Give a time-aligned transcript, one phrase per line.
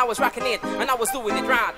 [0.00, 1.74] I was rocking it and I was doing it right.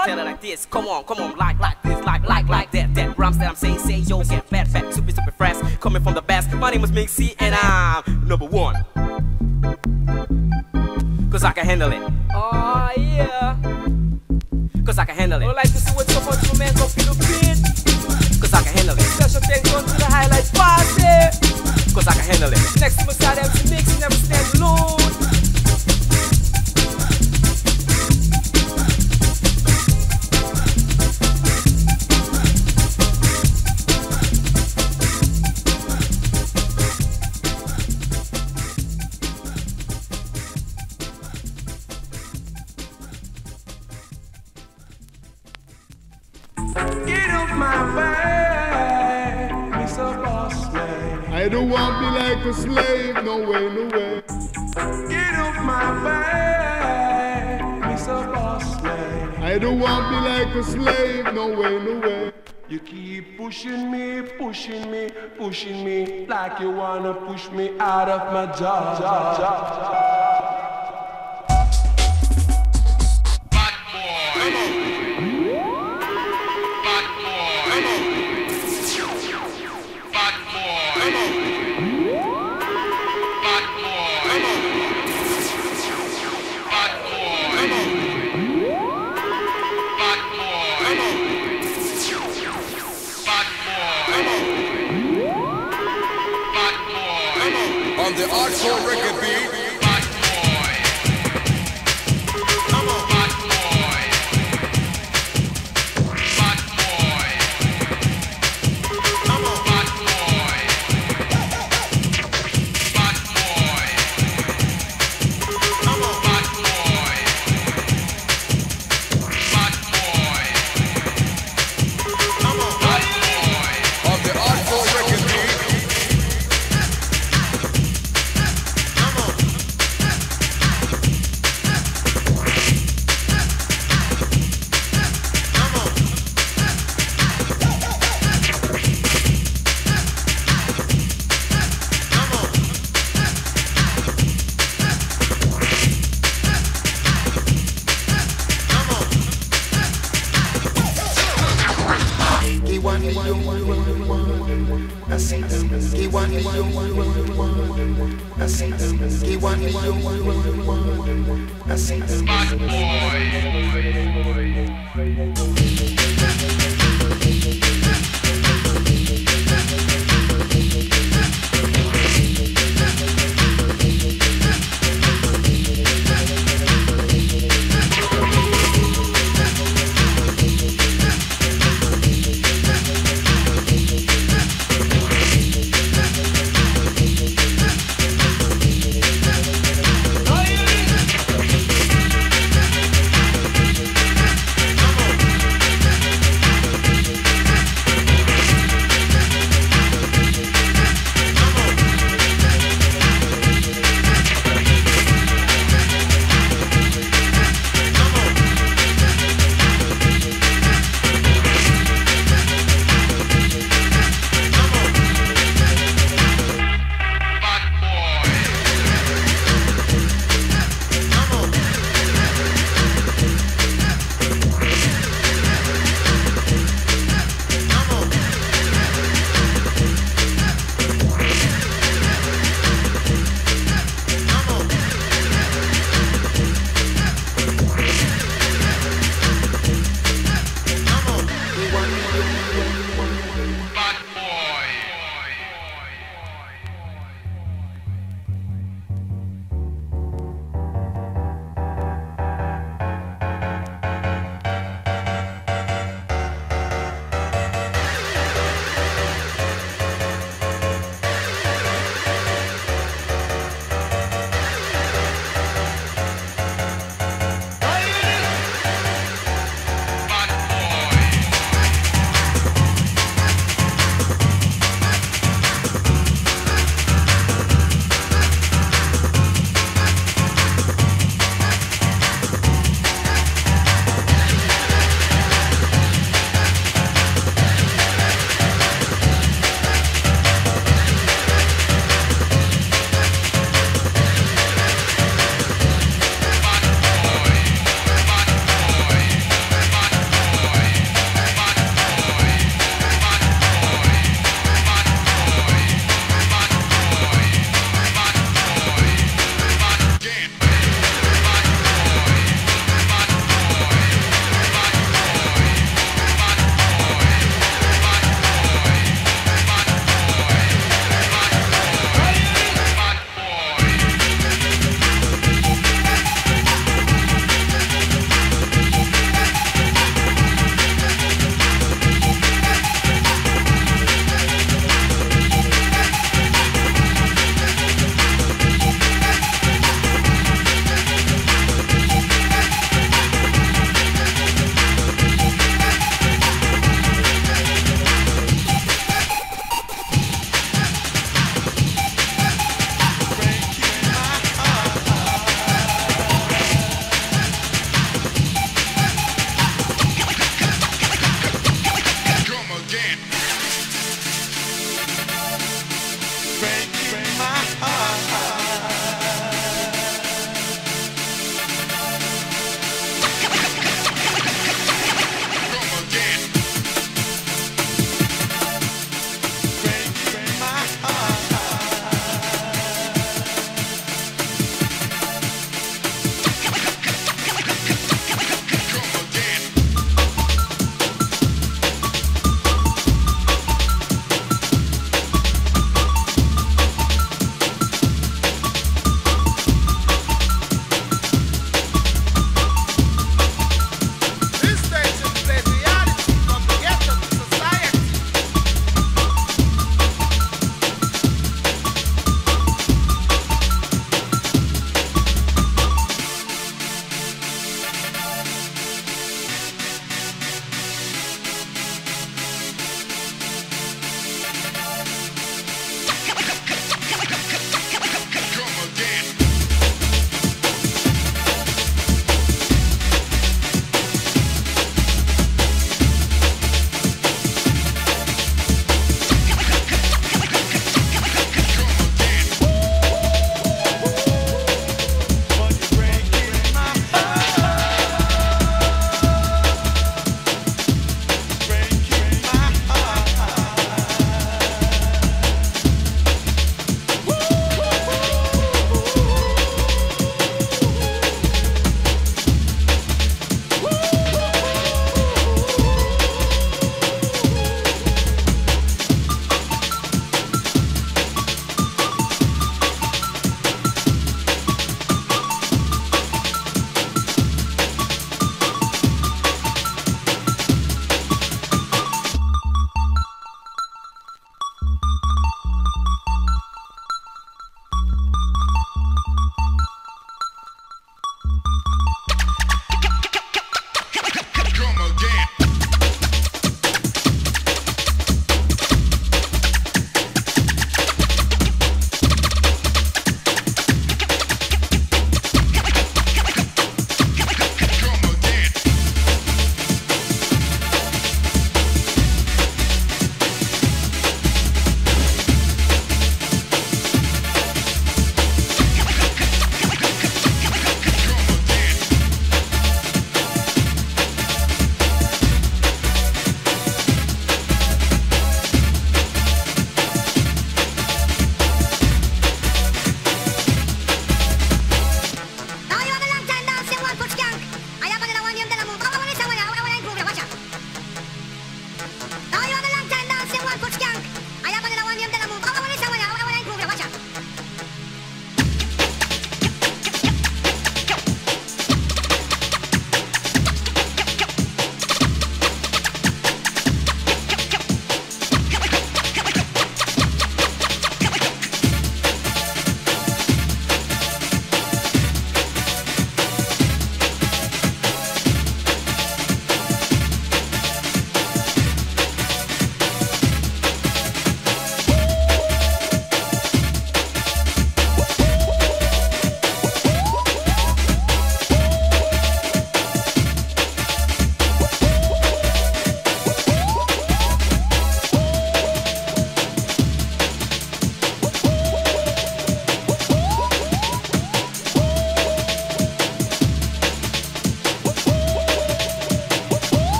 [0.00, 0.06] What?
[0.06, 2.94] Tell it like this, come on, come on, like, like this, like, like, like that,
[2.94, 6.14] that rhymes that I'm saying, say yo, get fat, fat, super, super fresh, coming from
[6.14, 6.50] the best.
[6.54, 8.76] My name is Mixy and I'm number one.
[11.30, 12.00] Cause I can handle it.
[12.32, 13.58] Oh yeah.
[14.86, 15.44] Cause I can handle it.
[15.44, 18.40] Don't like to see what's up on your man, go feel the.
[18.40, 19.02] Cause I can handle it.
[19.02, 21.92] Special thanks on to the highlights party.
[21.92, 22.80] Cause I can handle it.
[22.80, 24.19] Next to my side, I'm mixing, I'm
[60.50, 62.32] like a slave, no way, no way.
[62.68, 68.32] You keep pushing me, pushing me, pushing me, like you wanna push me out of
[68.32, 68.98] my job.
[68.98, 70.49] job, job, job.
[98.60, 99.09] Soul Records.